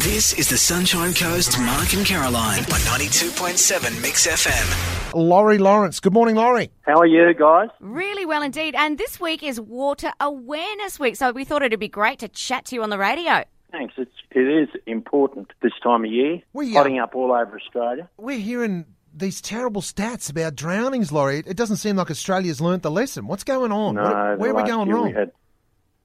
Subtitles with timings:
[0.00, 5.14] This is the Sunshine Coast Mark and Caroline on 92.7 Mix FM.
[5.14, 5.98] Laurie Lawrence.
[5.98, 6.70] Good morning, Laurie.
[6.82, 7.68] How are you guys?
[7.80, 8.74] Really well indeed.
[8.76, 12.66] And this week is Water Awareness Week, so we thought it'd be great to chat
[12.66, 13.42] to you on the radio.
[13.72, 13.94] Thanks.
[13.96, 16.42] It's it is important this time of year.
[16.52, 18.08] We, uh, Hotting up all over Australia.
[18.18, 18.84] We're hearing
[19.14, 21.42] these terrible stats about drownings, Laurie.
[21.44, 23.26] It doesn't seem like Australia's learnt the lesson.
[23.26, 23.96] What's going on?
[23.96, 25.08] No, What- where are we going wrong?
[25.08, 25.32] We had,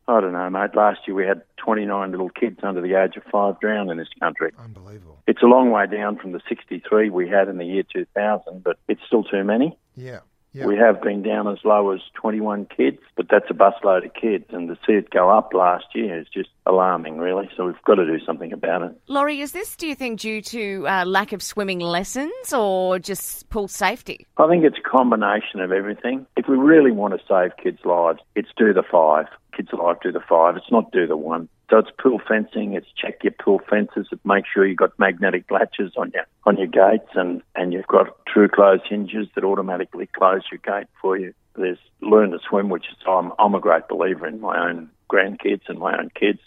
[0.08, 0.76] I don't know, mate.
[0.76, 4.10] Last year we had 29 little kids under the age of five drown in this
[4.20, 4.52] country.
[4.60, 5.18] Unbelievable.
[5.28, 8.78] It's a long way down from the 63 we had in the year 2000, but
[8.88, 9.78] it's still too many.
[9.96, 10.20] Yeah.
[10.56, 10.68] Yeah.
[10.68, 14.46] We have been down as low as 21 kids, but that's a busload of kids,
[14.50, 17.50] and to see it go up last year is just alarming, really.
[17.58, 18.96] So we've got to do something about it.
[19.08, 23.50] Laurie, is this, do you think, due to uh, lack of swimming lessons or just
[23.50, 24.28] pool safety?
[24.38, 26.28] I think it's a combination of everything.
[26.38, 29.26] If we really want to save kids' lives, it's do the five.
[29.56, 30.58] Kids' life, do the five.
[30.58, 31.50] It's not do the one.
[31.70, 32.74] So it's pool fencing.
[32.74, 34.08] It's check your pool fences.
[34.12, 37.88] It make sure you've got magnetic latches on your on your gates, and and you've
[37.88, 41.34] got true close hinges that automatically close your gate for you.
[41.56, 44.42] There's learn to swim, which is I'm I'm a great believer in.
[44.42, 46.40] My own grandkids and my own kids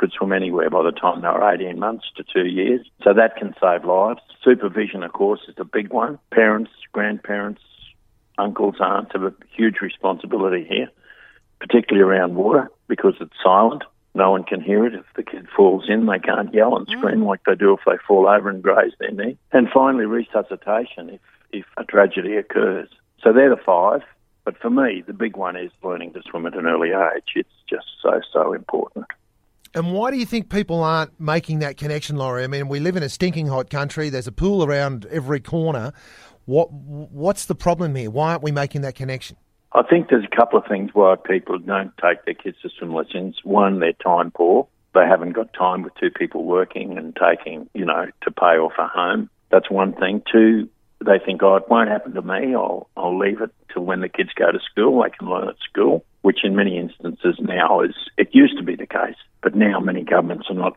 [0.00, 2.80] could swim anywhere by the time they were 18 months to two years.
[3.04, 4.20] So that can save lives.
[4.42, 6.18] Supervision, of course, is a big one.
[6.30, 7.60] Parents, grandparents,
[8.38, 10.88] uncles, aunts have a huge responsibility here,
[11.60, 13.84] particularly around water because it's silent.
[14.14, 14.94] No one can hear it.
[14.94, 17.26] If the kid falls in, they can't yell and scream mm.
[17.26, 19.38] like they do if they fall over and graze their knee.
[19.52, 21.20] And finally, resuscitation if,
[21.52, 22.88] if a tragedy occurs.
[23.22, 24.02] So they're the five.
[24.44, 27.32] But for me, the big one is learning to swim at an early age.
[27.36, 29.06] It's just so, so important.
[29.74, 32.42] And why do you think people aren't making that connection, Laurie?
[32.42, 34.08] I mean, we live in a stinking hot country.
[34.08, 35.92] There's a pool around every corner.
[36.46, 38.10] What What's the problem here?
[38.10, 39.36] Why aren't we making that connection?
[39.72, 42.92] I think there's a couple of things why people don't take their kids to swim
[42.92, 43.38] lessons.
[43.44, 44.66] One, they're time poor.
[44.94, 48.72] They haven't got time with two people working and taking, you know, to pay off
[48.78, 49.30] a home.
[49.50, 50.22] That's one thing.
[50.30, 50.68] Two,
[51.04, 52.54] they think, oh, it won't happen to me.
[52.54, 55.02] I'll, I'll leave it till when the kids go to school.
[55.02, 58.74] They can learn at school, which in many instances now is, it used to be
[58.74, 60.76] the case, but now many governments are not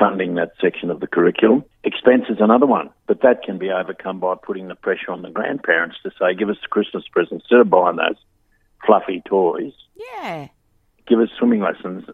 [0.00, 1.64] funding that section of the curriculum.
[1.84, 5.30] Expense is another one, but that can be overcome by putting the pressure on the
[5.30, 8.16] grandparents to say, give us a Christmas present instead of buying those
[8.84, 9.74] fluffy toys.
[9.94, 10.48] Yeah.
[11.06, 12.06] Give us swimming lessons.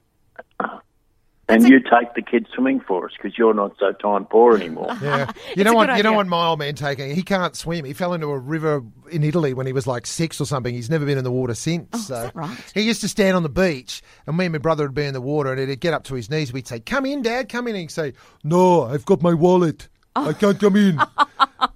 [1.48, 4.88] And you take the kids swimming for us because you're not so time poor anymore.
[5.00, 5.86] Yeah, you know a what?
[5.86, 6.16] good You know idea.
[6.16, 6.26] what?
[6.26, 7.14] My old man taking.
[7.14, 7.84] He can't swim.
[7.84, 10.74] He fell into a river in Italy when he was like six or something.
[10.74, 11.88] He's never been in the water since.
[11.92, 12.72] Oh, is so that right?
[12.74, 15.14] he used to stand on the beach, and me and my brother would be in
[15.14, 16.52] the water, and he'd get up to his knees.
[16.52, 19.88] We'd say, "Come in, Dad, come in." And he'd say, "No, I've got my wallet.
[20.16, 20.98] I can't come in."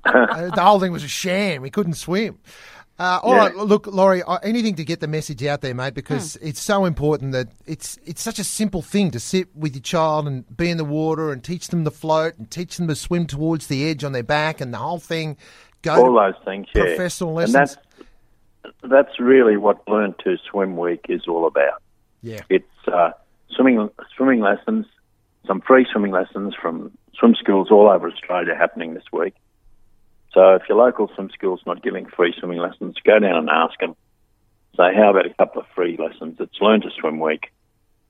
[0.02, 1.62] Uh, the whole thing was a sham.
[1.62, 2.38] He couldn't swim.
[3.00, 3.38] Uh, all Yeah.
[3.46, 4.22] right, look, Laurie.
[4.22, 6.48] uh, Anything to get the message out there, mate, because Hmm.
[6.48, 10.26] it's so important that it's it's such a simple thing to sit with your child
[10.26, 13.26] and be in the water and teach them to float and teach them to swim
[13.26, 15.38] towards the edge on their back and the whole thing.
[15.80, 16.82] Go All to those things, yeah.
[16.84, 17.78] professional And lessons.
[17.96, 21.80] that's, that's really what Learn to Swim Week is all about.
[22.20, 23.12] yeah, It's uh,
[23.48, 24.84] swimming swimming lessons,
[25.46, 29.34] some free swimming lessons from swim schools all over Australia happening this week.
[30.32, 33.78] So if your local swim school's not giving free swimming lessons, go down and ask
[33.80, 33.96] them.
[34.76, 36.36] Say, how about a couple of free lessons?
[36.38, 37.50] It's Learn to Swim Week,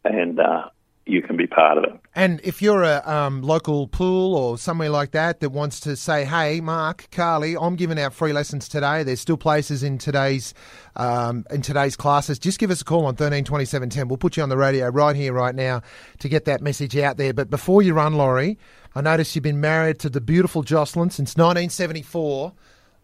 [0.04, 0.68] and uh,
[1.06, 1.92] you can be part of it.
[2.14, 6.24] and if you're a um, local pool or somewhere like that that wants to say,
[6.24, 10.54] "Hey, Mark, Carly, I'm giving out free lessons today," there's still places in today's
[10.96, 12.38] um, in today's classes.
[12.38, 14.08] Just give us a call on thirteen twenty seven ten.
[14.08, 15.82] We'll put you on the radio right here, right now,
[16.18, 17.32] to get that message out there.
[17.32, 18.58] But before you run, Laurie,
[18.94, 22.52] I notice you've been married to the beautiful Jocelyn since 1974.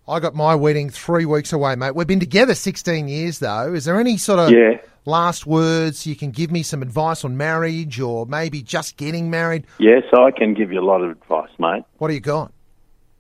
[0.09, 1.97] I got my wedding three weeks away, mate.
[1.97, 3.75] We've been together 16 years, though.
[3.75, 4.79] Is there any sort of Yeah.
[5.07, 9.67] Last words you can give me some advice on marriage or maybe just getting married?
[9.79, 11.85] Yes, I can give you a lot of advice, mate.
[11.99, 12.53] What do you got?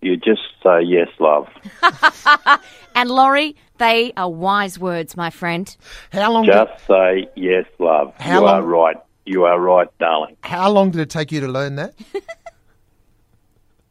[0.02, 1.48] You just say yes, love.
[2.97, 5.76] And Laurie, they are wise words, my friend.
[6.12, 6.47] How long?
[6.47, 8.14] Just say yes, love.
[8.18, 8.97] How you are right.
[9.26, 10.38] You are right, darling.
[10.41, 11.94] How long did it take you to learn that?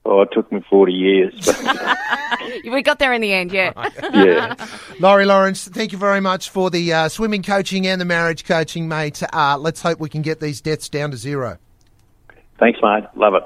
[0.05, 1.33] Oh, it took me 40 years.
[1.45, 1.97] But
[2.65, 3.71] We got there in the end, yeah.
[4.13, 4.55] yeah.
[4.99, 8.87] Laurie Lawrence, thank you very much for the uh, swimming coaching and the marriage coaching,
[8.87, 9.21] mate.
[9.33, 11.57] Uh, let's hope we can get these deaths down to zero.
[12.59, 13.03] Thanks, mate.
[13.15, 13.43] Love it.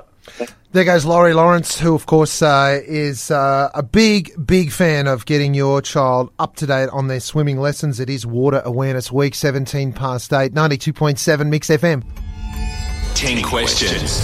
[0.72, 5.26] There goes Laurie Lawrence, who, of course, uh, is uh, a big, big fan of
[5.26, 8.00] getting your child up to date on their swimming lessons.
[8.00, 12.04] It is Water Awareness Week, 17 past 8, 92.7 Mix FM.
[13.16, 14.20] 10 questions.